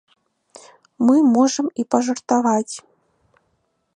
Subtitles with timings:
[1.09, 2.75] Мы можам і пажартаваць.